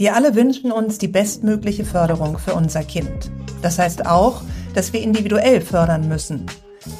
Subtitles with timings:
[0.00, 3.30] Wir alle wünschen uns die bestmögliche Förderung für unser Kind.
[3.60, 4.40] Das heißt auch,
[4.72, 6.46] dass wir individuell fördern müssen.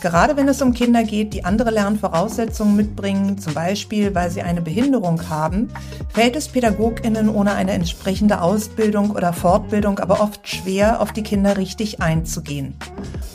[0.03, 4.61] Gerade wenn es um Kinder geht, die andere Lernvoraussetzungen mitbringen, zum Beispiel weil sie eine
[4.61, 5.69] Behinderung haben,
[6.11, 11.57] fällt es Pädagoginnen ohne eine entsprechende Ausbildung oder Fortbildung aber oft schwer, auf die Kinder
[11.57, 12.77] richtig einzugehen.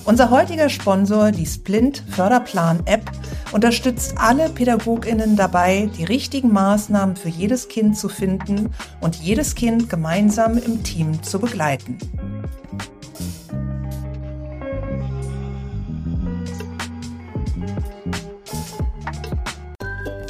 [0.05, 3.09] Unser heutiger Sponsor, die Splint Förderplan App,
[3.51, 8.69] unterstützt alle Pädagoginnen dabei, die richtigen Maßnahmen für jedes Kind zu finden
[9.01, 11.97] und jedes Kind gemeinsam im Team zu begleiten.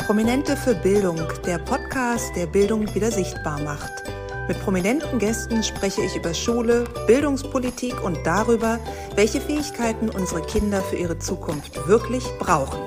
[0.06, 4.05] Prominente für Bildung, der Podcast, der Bildung wieder sichtbar macht.
[4.48, 8.80] Mit prominenten Gästen spreche ich über Schule, Bildungspolitik und darüber,
[9.16, 12.80] welche Fähigkeiten unsere Kinder für ihre Zukunft wirklich brauchen.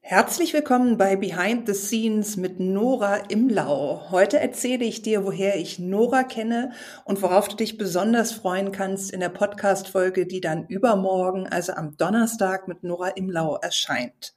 [0.00, 4.10] Herzlich willkommen bei Behind the Scenes mit Nora Imlau.
[4.10, 6.72] Heute erzähle ich dir, woher ich Nora kenne
[7.04, 11.96] und worauf du dich besonders freuen kannst in der Podcast-Folge, die dann übermorgen, also am
[11.96, 14.34] Donnerstag mit Nora Imlau erscheint.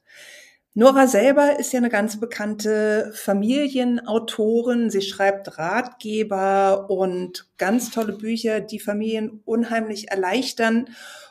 [0.76, 4.90] Nora selber ist ja eine ganz bekannte Familienautorin.
[4.90, 10.88] Sie schreibt Ratgeber und ganz tolle Bücher, die Familien unheimlich erleichtern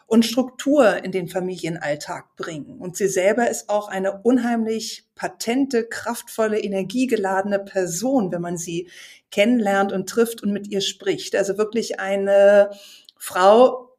[0.08, 2.80] und Struktur in den Familienalltag bringen.
[2.80, 8.88] Und sie selber ist auch eine unheimlich patente, kraftvolle, energiegeladene Person, wenn man sie
[9.30, 11.36] kennenlernt und trifft und mit ihr spricht.
[11.36, 12.70] Also wirklich eine
[13.18, 13.93] Frau,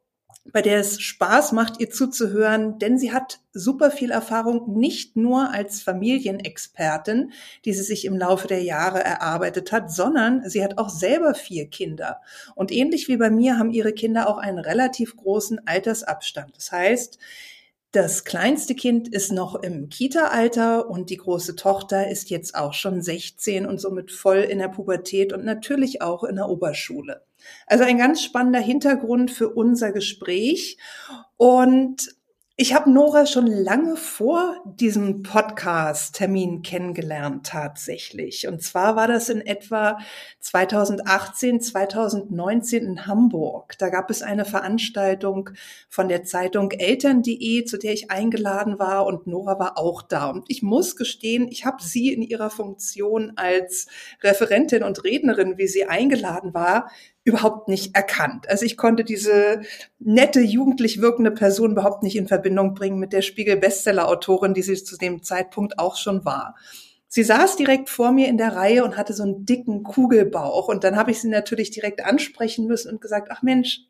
[0.51, 5.51] bei der es Spaß macht, ihr zuzuhören, denn sie hat super viel Erfahrung, nicht nur
[5.51, 7.31] als Familienexpertin,
[7.65, 11.67] die sie sich im Laufe der Jahre erarbeitet hat, sondern sie hat auch selber vier
[11.67, 12.21] Kinder.
[12.53, 16.55] Und ähnlich wie bei mir haben ihre Kinder auch einen relativ großen Altersabstand.
[16.55, 17.17] Das heißt,
[17.95, 23.01] das kleinste Kind ist noch im Kita-Alter und die große Tochter ist jetzt auch schon
[23.01, 27.23] 16 und somit voll in der Pubertät und natürlich auch in der Oberschule.
[27.67, 30.77] Also ein ganz spannender Hintergrund für unser Gespräch.
[31.37, 32.15] Und
[32.57, 38.47] ich habe Nora schon lange vor diesem Podcast-Termin kennengelernt tatsächlich.
[38.47, 39.97] Und zwar war das in etwa
[40.39, 43.77] 2018, 2019 in Hamburg.
[43.77, 45.49] Da gab es eine Veranstaltung
[45.89, 50.29] von der Zeitung Eltern.de, zu der ich eingeladen war und Nora war auch da.
[50.29, 53.87] Und ich muss gestehen, ich habe sie in ihrer Funktion als
[54.23, 56.89] Referentin und Rednerin, wie sie eingeladen war,
[57.25, 58.47] überhaupt nicht erkannt.
[58.47, 59.61] Also ich konnte diese
[59.99, 64.95] nette, jugendlich wirkende Person überhaupt nicht in Verbindung bringen mit der Spiegel-Bestseller-Autorin, die sie zu
[64.95, 66.55] dem Zeitpunkt auch schon war.
[67.07, 70.67] Sie saß direkt vor mir in der Reihe und hatte so einen dicken Kugelbauch.
[70.67, 73.81] Und dann habe ich sie natürlich direkt ansprechen müssen und gesagt, ach Mensch,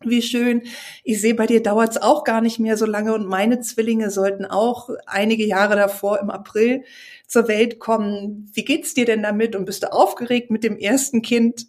[0.00, 0.62] wie schön.
[1.04, 4.44] Ich sehe, bei dir dauert's auch gar nicht mehr so lange und meine Zwillinge sollten
[4.44, 6.84] auch einige Jahre davor im April
[7.26, 8.50] zur Welt kommen.
[8.52, 11.66] Wie geht's dir denn damit und bist du aufgeregt mit dem ersten Kind?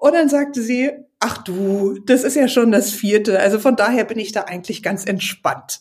[0.00, 3.38] Und dann sagte sie, ach du, das ist ja schon das vierte.
[3.38, 5.80] Also von daher bin ich da eigentlich ganz entspannt.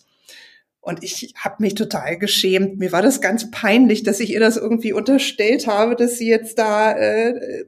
[0.81, 2.79] Und ich habe mich total geschämt.
[2.79, 6.57] Mir war das ganz peinlich, dass ich ihr das irgendwie unterstellt habe, dass sie jetzt
[6.57, 7.65] da äh,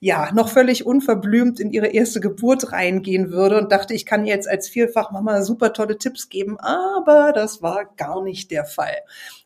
[0.00, 4.34] ja noch völlig unverblümt in ihre erste Geburt reingehen würde und dachte, ich kann ihr
[4.34, 6.58] jetzt als Vielfachmama super tolle Tipps geben.
[6.58, 8.96] Aber das war gar nicht der Fall.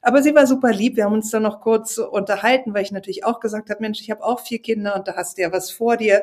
[0.01, 0.97] Aber sie war super lieb.
[0.97, 4.13] Wir haben uns dann noch kurz unterhalten, weil ich natürlich auch gesagt habe, Mensch, ich
[4.13, 6.23] habe auch vier Kinder und da hast du ja was vor dir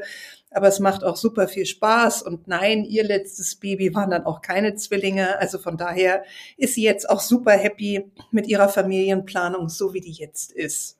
[0.51, 2.23] aber es macht auch super viel Spaß.
[2.23, 5.39] Und nein, ihr letztes Baby waren dann auch keine Zwillinge.
[5.39, 6.23] Also von daher
[6.57, 10.97] ist sie jetzt auch super happy mit ihrer Familienplanung, so wie die jetzt ist.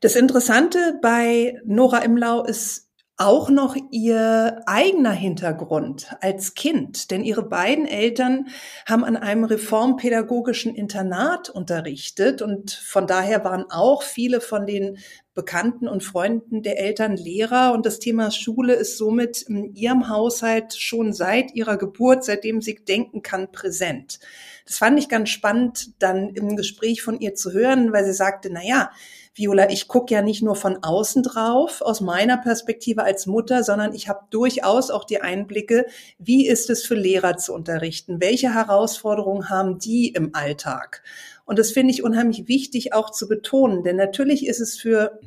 [0.00, 2.85] Das Interessante bei Nora Imlau ist
[3.18, 8.48] auch noch ihr eigener Hintergrund als Kind, denn ihre beiden Eltern
[8.86, 14.98] haben an einem reformpädagogischen Internat unterrichtet und von daher waren auch viele von den
[15.32, 20.74] Bekannten und Freunden der Eltern Lehrer und das Thema Schule ist somit in ihrem Haushalt
[20.74, 24.18] schon seit ihrer Geburt, seitdem sie denken kann, präsent.
[24.66, 28.48] Das fand ich ganz spannend, dann im Gespräch von ihr zu hören, weil sie sagte,
[28.50, 28.90] na ja,
[29.36, 33.92] Viola, ich gucke ja nicht nur von außen drauf, aus meiner Perspektive als Mutter, sondern
[33.92, 35.84] ich habe durchaus auch die Einblicke,
[36.18, 38.22] wie ist es für Lehrer zu unterrichten?
[38.22, 41.02] Welche Herausforderungen haben die im Alltag?
[41.44, 45.20] Und das finde ich unheimlich wichtig auch zu betonen, denn natürlich ist es für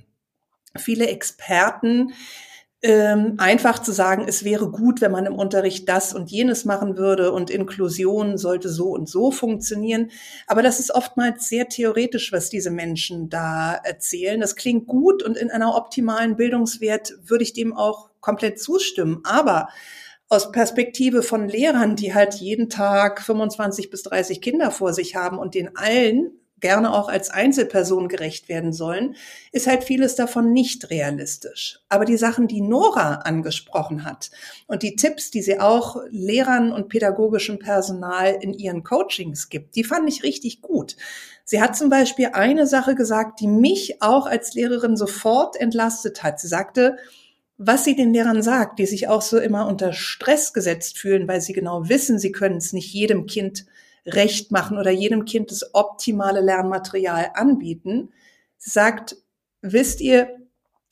[0.75, 2.13] viele Experten
[2.81, 6.95] ähm, einfach zu sagen, es wäre gut, wenn man im Unterricht das und jenes machen
[6.95, 10.11] würde und Inklusion sollte so und so funktionieren.
[10.47, 14.39] Aber das ist oftmals sehr theoretisch, was diese Menschen da erzählen.
[14.39, 19.21] Das klingt gut und in einer optimalen Bildungswert würde ich dem auch komplett zustimmen.
[19.25, 19.67] Aber
[20.29, 25.37] aus Perspektive von Lehrern, die halt jeden Tag 25 bis 30 Kinder vor sich haben
[25.37, 29.15] und den allen gerne auch als Einzelperson gerecht werden sollen,
[29.51, 31.79] ist halt vieles davon nicht realistisch.
[31.89, 34.31] Aber die Sachen, die Nora angesprochen hat
[34.67, 39.83] und die Tipps, die sie auch Lehrern und pädagogischem Personal in ihren Coachings gibt, die
[39.83, 40.95] fand ich richtig gut.
[41.45, 46.39] Sie hat zum Beispiel eine Sache gesagt, die mich auch als Lehrerin sofort entlastet hat.
[46.39, 46.97] Sie sagte,
[47.57, 51.41] was sie den Lehrern sagt, die sich auch so immer unter Stress gesetzt fühlen, weil
[51.41, 53.65] sie genau wissen, sie können es nicht jedem Kind
[54.05, 58.09] recht machen oder jedem Kind das optimale Lernmaterial anbieten,
[58.57, 59.17] sagt,
[59.61, 60.29] wisst ihr,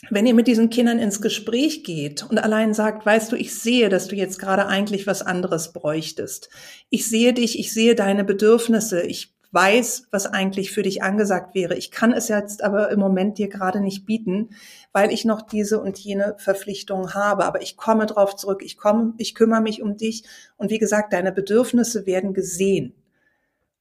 [0.10, 3.90] wenn ihr mit diesen Kindern ins Gespräch geht und allein sagt, weißt du, ich sehe,
[3.90, 6.50] dass du jetzt gerade eigentlich was anderes bräuchtest.
[6.90, 11.76] Ich sehe dich, ich sehe deine Bedürfnisse, ich weiß, was eigentlich für dich angesagt wäre.
[11.76, 14.50] Ich kann es jetzt aber im Moment dir gerade nicht bieten,
[14.94, 17.44] weil ich noch diese und jene Verpflichtung habe.
[17.44, 18.62] Aber ich komme drauf zurück.
[18.64, 20.26] Ich komme, ich kümmere mich um dich.
[20.58, 22.94] Und wie gesagt, deine Bedürfnisse werden gesehen.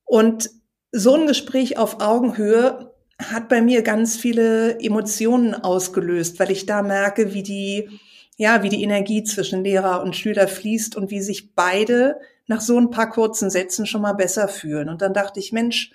[0.07, 0.49] Und
[0.93, 6.81] so ein Gespräch auf Augenhöhe hat bei mir ganz viele Emotionen ausgelöst, weil ich da
[6.83, 7.91] merke, wie die,
[8.39, 12.79] ja, wie die Energie zwischen Lehrer und Schüler fließt und wie sich beide nach so
[12.79, 14.89] ein paar kurzen Sätzen schon mal besser fühlen.
[14.89, 15.91] Und dann dachte ich, Mensch,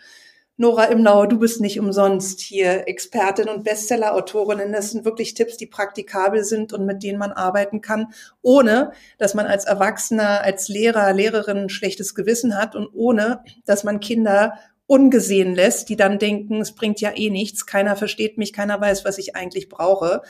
[0.57, 4.71] Nora Imlau, du bist nicht umsonst hier Expertin und Bestseller-Autorin.
[4.71, 8.13] Das sind wirklich Tipps, die praktikabel sind und mit denen man arbeiten kann,
[8.43, 13.83] ohne dass man als Erwachsener, als Lehrer, Lehrerin ein schlechtes Gewissen hat und ohne dass
[13.83, 14.53] man Kinder
[14.85, 19.05] ungesehen lässt, die dann denken, es bringt ja eh nichts, keiner versteht mich, keiner weiß,
[19.05, 20.21] was ich eigentlich brauche.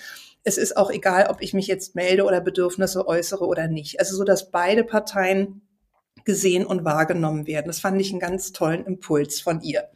[0.44, 4.00] Es ist auch egal, ob ich mich jetzt melde oder Bedürfnisse äußere oder nicht.
[4.00, 5.62] Also so, dass beide Parteien
[6.26, 7.68] gesehen und wahrgenommen werden.
[7.68, 9.90] Das fand ich einen ganz tollen Impuls von ihr.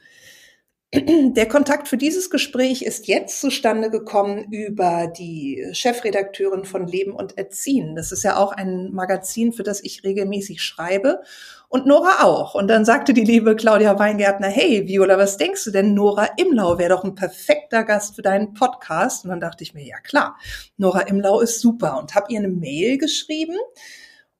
[1.36, 7.38] Der Kontakt für dieses Gespräch ist jetzt zustande gekommen über die Chefredakteurin von Leben und
[7.38, 7.96] Erziehen.
[7.96, 11.22] Das ist ja auch ein Magazin, für das ich regelmäßig schreibe
[11.68, 12.56] und Nora auch.
[12.56, 16.78] Und dann sagte die liebe Claudia Weingärtner, hey Viola, was denkst du denn, Nora Imlau
[16.78, 19.26] wäre doch ein perfekter Gast für deinen Podcast?
[19.26, 20.38] Und dann dachte ich mir, ja klar,
[20.78, 23.58] Nora Imlau ist super und habe ihr eine Mail geschrieben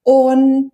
[0.04, 0.72] und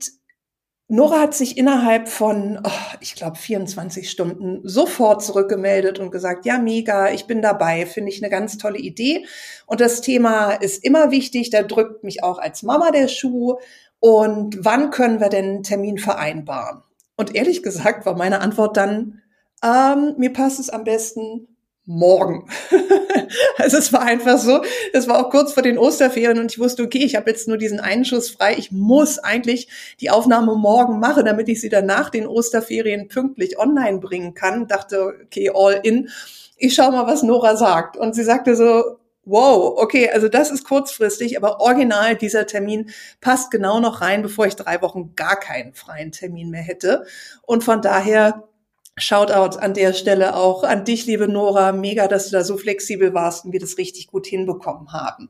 [0.93, 6.57] Nora hat sich innerhalb von, oh, ich glaube, 24 Stunden sofort zurückgemeldet und gesagt, ja,
[6.57, 9.25] mega, ich bin dabei, finde ich eine ganz tolle Idee.
[9.65, 13.55] Und das Thema ist immer wichtig, da drückt mich auch als Mama der Schuh.
[14.01, 16.83] Und wann können wir denn einen Termin vereinbaren?
[17.15, 19.21] Und ehrlich gesagt war meine Antwort dann,
[19.63, 21.47] ähm, mir passt es am besten
[21.86, 22.48] morgen.
[23.57, 24.62] also es war einfach so,
[24.94, 27.57] das war auch kurz vor den Osterferien und ich wusste, okay, ich habe jetzt nur
[27.57, 28.56] diesen einen Schuss frei.
[28.57, 29.68] Ich muss eigentlich
[30.00, 34.68] die Aufnahme morgen machen, damit ich sie dann nach den Osterferien pünktlich online bringen kann.
[34.68, 36.10] Dachte, okay, all in.
[36.57, 37.98] Ich schau mal, was Nora sagt.
[37.98, 42.89] Und sie sagte so, wow, okay, also das ist kurzfristig, aber original dieser Termin
[43.19, 47.06] passt genau noch rein, bevor ich drei Wochen gar keinen freien Termin mehr hätte.
[47.44, 48.48] Und von daher
[48.97, 51.71] Shoutout an der Stelle auch an dich, liebe Nora.
[51.71, 55.29] Mega, dass du da so flexibel warst und wir das richtig gut hinbekommen haben.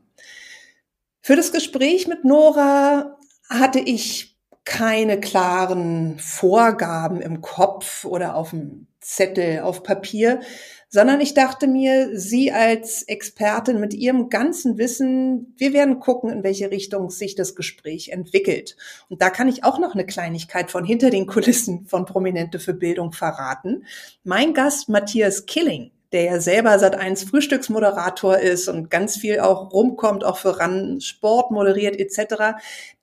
[1.20, 3.18] Für das Gespräch mit Nora
[3.48, 4.31] hatte ich
[4.64, 10.40] keine klaren Vorgaben im Kopf oder auf dem Zettel, auf Papier,
[10.88, 16.44] sondern ich dachte mir, Sie als Expertin mit Ihrem ganzen Wissen, wir werden gucken, in
[16.44, 18.76] welche Richtung sich das Gespräch entwickelt.
[19.08, 22.74] Und da kann ich auch noch eine Kleinigkeit von hinter den Kulissen von Prominente für
[22.74, 23.84] Bildung verraten.
[24.22, 29.72] Mein Gast Matthias Killing, der ja selber seit eins Frühstücksmoderator ist und ganz viel auch
[29.72, 32.56] rumkommt, auch für RAN Sport moderiert etc.,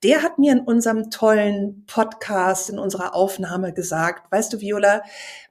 [0.04, 5.02] der hat mir in unserem tollen Podcast, in unserer Aufnahme gesagt, weißt du, Viola,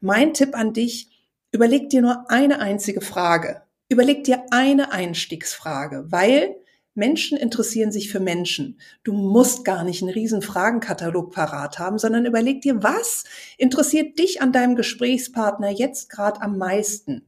[0.00, 1.10] mein Tipp an dich,
[1.50, 3.62] Überleg dir nur eine einzige Frage.
[3.88, 6.56] Überleg dir eine Einstiegsfrage, weil
[6.98, 8.78] Menschen interessieren sich für Menschen.
[9.04, 13.24] Du musst gar nicht einen riesen Fragenkatalog parat haben, sondern überleg dir, was
[13.56, 17.26] interessiert dich an deinem Gesprächspartner jetzt gerade am meisten?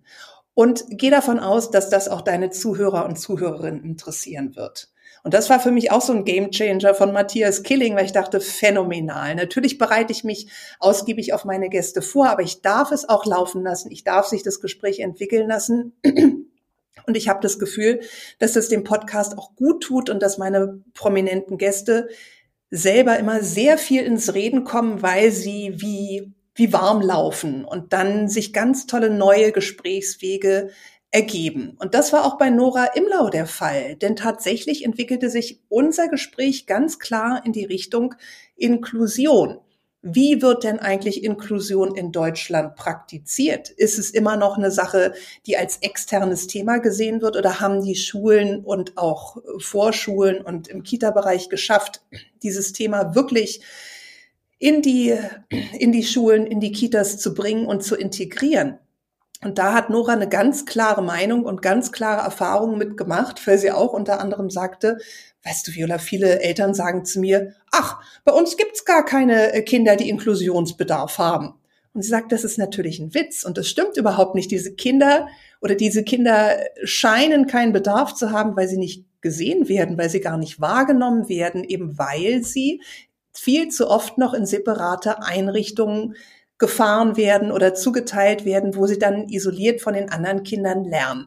[0.53, 4.91] Und geh davon aus, dass das auch deine Zuhörer und Zuhörerinnen interessieren wird.
[5.23, 8.41] Und das war für mich auch so ein Gamechanger von Matthias Killing, weil ich dachte,
[8.41, 9.35] phänomenal.
[9.35, 10.49] Natürlich bereite ich mich
[10.79, 13.91] ausgiebig auf meine Gäste vor, aber ich darf es auch laufen lassen.
[13.91, 15.93] Ich darf sich das Gespräch entwickeln lassen.
[17.07, 18.01] Und ich habe das Gefühl,
[18.39, 22.09] dass es dem Podcast auch gut tut und dass meine prominenten Gäste
[22.71, 28.29] selber immer sehr viel ins Reden kommen, weil sie wie wie warm laufen und dann
[28.29, 30.71] sich ganz tolle neue Gesprächswege
[31.11, 31.77] ergeben.
[31.79, 36.67] Und das war auch bei Nora Imlau der Fall, denn tatsächlich entwickelte sich unser Gespräch
[36.67, 38.15] ganz klar in die Richtung
[38.57, 39.59] Inklusion.
[40.03, 43.69] Wie wird denn eigentlich Inklusion in Deutschland praktiziert?
[43.69, 45.13] Ist es immer noch eine Sache,
[45.47, 50.83] die als externes Thema gesehen wird oder haben die Schulen und auch Vorschulen und im
[50.85, 52.01] Kita-Bereich geschafft,
[52.43, 53.61] dieses Thema wirklich
[54.59, 55.19] in die,
[55.79, 58.79] in die Schulen, in die Kitas zu bringen und zu integrieren?
[59.43, 63.73] Und da hat Nora eine ganz klare Meinung und ganz klare Erfahrungen mitgemacht, weil sie
[63.73, 64.99] auch unter anderem sagte,
[65.45, 69.63] weißt du, Viola, viele Eltern sagen zu mir, ach, bei uns gibt's gar keine äh,
[69.63, 71.55] Kinder, die Inklusionsbedarf haben.
[71.95, 74.51] Und sie sagt, das ist natürlich ein Witz und das stimmt überhaupt nicht.
[74.51, 75.27] Diese Kinder
[75.61, 80.21] oder diese Kinder scheinen keinen Bedarf zu haben, weil sie nicht gesehen werden, weil sie
[80.21, 82.81] gar nicht wahrgenommen werden, eben weil sie
[83.33, 86.15] viel zu oft noch in separate Einrichtungen
[86.61, 91.27] gefahren werden oder zugeteilt werden, wo sie dann isoliert von den anderen Kindern lernen.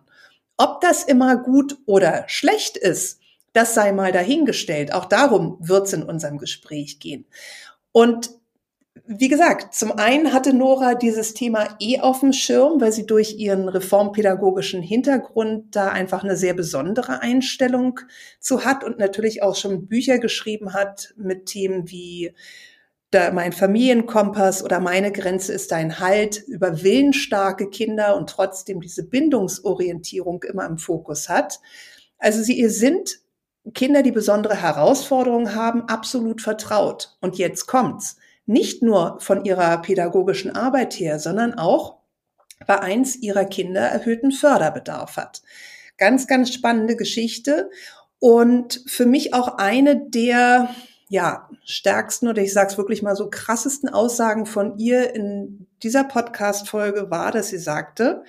[0.56, 3.20] Ob das immer gut oder schlecht ist,
[3.52, 4.94] das sei mal dahingestellt.
[4.94, 7.26] Auch darum wird es in unserem Gespräch gehen.
[7.92, 8.30] Und
[9.06, 13.38] wie gesagt, zum einen hatte Nora dieses Thema eh auf dem Schirm, weil sie durch
[13.38, 18.00] ihren reformpädagogischen Hintergrund da einfach eine sehr besondere Einstellung
[18.40, 22.34] zu hat und natürlich auch schon Bücher geschrieben hat mit Themen wie
[23.34, 30.44] mein Familienkompass oder meine Grenze ist dein Halt über willensstarke Kinder und trotzdem diese Bindungsorientierung
[30.44, 31.60] immer im Fokus hat.
[32.18, 33.20] Also sie ihr sind
[33.74, 37.16] Kinder, die besondere Herausforderungen haben, absolut vertraut.
[37.22, 41.98] Und jetzt kommt's nicht nur von ihrer pädagogischen Arbeit her, sondern auch
[42.68, 45.42] bei eins ihrer Kinder erhöhten Förderbedarf hat.
[45.98, 47.70] Ganz, ganz spannende Geschichte
[48.20, 50.70] und für mich auch eine der
[51.14, 56.04] ja, stärksten oder ich sage es wirklich mal so krassesten Aussagen von ihr in dieser
[56.06, 58.24] Podcast-Folge war, dass sie sagte,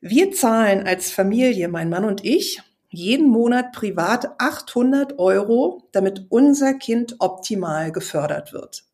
[0.00, 6.74] wir zahlen als Familie, mein Mann und ich, jeden Monat privat 800 Euro, damit unser
[6.74, 8.84] Kind optimal gefördert wird.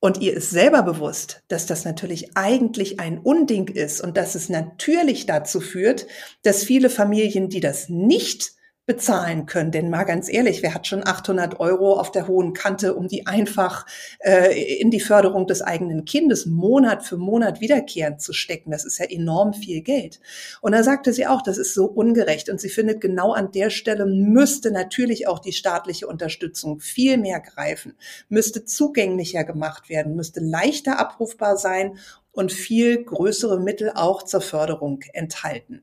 [0.00, 4.48] Und ihr ist selber bewusst, dass das natürlich eigentlich ein Unding ist und dass es
[4.48, 6.06] natürlich dazu führt,
[6.44, 8.54] dass viele Familien, die das nicht
[8.92, 9.70] bezahlen können.
[9.70, 13.26] Denn mal ganz ehrlich, wer hat schon 800 Euro auf der hohen Kante, um die
[13.26, 13.86] einfach
[14.18, 18.70] äh, in die Förderung des eigenen Kindes Monat für Monat wiederkehrend zu stecken?
[18.70, 20.20] Das ist ja enorm viel Geld.
[20.60, 22.50] Und da sagte sie auch, das ist so ungerecht.
[22.50, 27.40] Und sie findet, genau an der Stelle müsste natürlich auch die staatliche Unterstützung viel mehr
[27.40, 27.94] greifen,
[28.28, 31.96] müsste zugänglicher gemacht werden, müsste leichter abrufbar sein
[32.30, 35.82] und viel größere Mittel auch zur Förderung enthalten.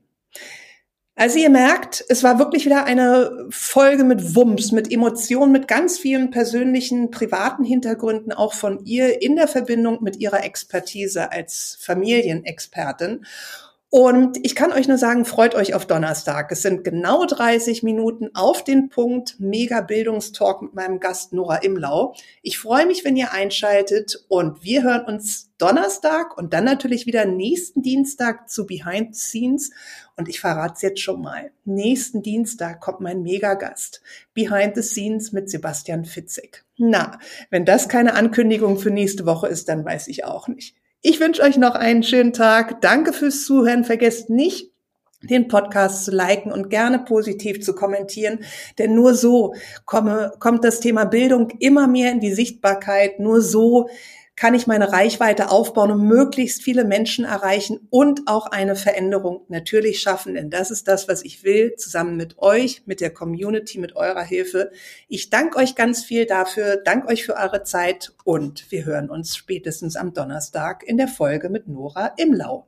[1.16, 5.98] Also ihr merkt, es war wirklich wieder eine Folge mit Wumms, mit Emotionen, mit ganz
[5.98, 13.26] vielen persönlichen, privaten Hintergründen auch von ihr in der Verbindung mit ihrer Expertise als Familienexpertin.
[13.92, 16.52] Und ich kann euch nur sagen, freut euch auf Donnerstag.
[16.52, 19.34] Es sind genau 30 Minuten auf den Punkt.
[19.40, 22.14] Mega Bildungstalk mit meinem Gast Nora Imlau.
[22.40, 27.24] Ich freue mich, wenn ihr einschaltet und wir hören uns Donnerstag und dann natürlich wieder
[27.24, 29.70] nächsten Dienstag zu Behind the Scenes.
[30.16, 31.50] Und ich verrate es jetzt schon mal.
[31.64, 34.02] Nächsten Dienstag kommt mein Megagast.
[34.34, 36.64] Behind the Scenes mit Sebastian Fitzek.
[36.76, 37.18] Na,
[37.50, 40.76] wenn das keine Ankündigung für nächste Woche ist, dann weiß ich auch nicht.
[41.02, 42.80] Ich wünsche euch noch einen schönen Tag.
[42.80, 43.84] Danke fürs Zuhören.
[43.84, 44.70] Vergesst nicht,
[45.22, 48.40] den Podcast zu liken und gerne positiv zu kommentieren,
[48.78, 53.20] denn nur so komme, kommt das Thema Bildung immer mehr in die Sichtbarkeit.
[53.20, 53.88] Nur so
[54.40, 60.00] kann ich meine Reichweite aufbauen und möglichst viele Menschen erreichen und auch eine Veränderung natürlich
[60.00, 60.32] schaffen.
[60.32, 64.22] Denn das ist das, was ich will, zusammen mit euch, mit der Community, mit eurer
[64.22, 64.70] Hilfe.
[65.08, 69.36] Ich danke euch ganz viel dafür, danke euch für eure Zeit und wir hören uns
[69.36, 72.66] spätestens am Donnerstag in der Folge mit Nora Imlau.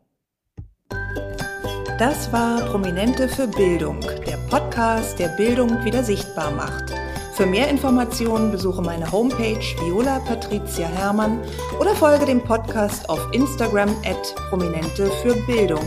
[1.99, 7.02] Das war Prominente für Bildung, der Podcast, der Bildung wieder sichtbar macht.
[7.35, 11.41] Für mehr Informationen besuche meine Homepage Viola Patricia Hermann
[11.81, 15.87] oder folge dem Podcast auf Instagram at Prominente für Bildung.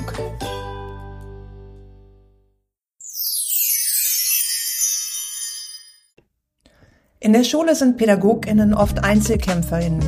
[7.20, 10.04] In der Schule sind Pädagoginnen oft Einzelkämpferinnen.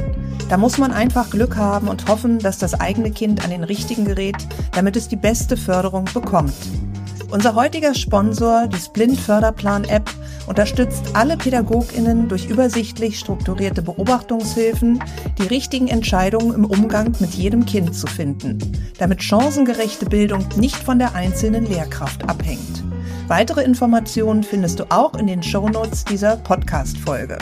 [0.49, 4.05] Da muss man einfach Glück haben und hoffen, dass das eigene Kind an den richtigen
[4.05, 4.37] gerät,
[4.73, 6.53] damit es die beste Förderung bekommt.
[7.29, 10.09] Unser heutiger Sponsor, die Splint Förderplan App,
[10.47, 15.03] unterstützt alle PädagogInnen durch übersichtlich strukturierte Beobachtungshilfen,
[15.37, 18.57] die richtigen Entscheidungen im Umgang mit jedem Kind zu finden,
[18.97, 22.83] damit chancengerechte Bildung nicht von der einzelnen Lehrkraft abhängt.
[23.27, 27.37] Weitere Informationen findest du auch in den Shownotes dieser Podcast-Folge.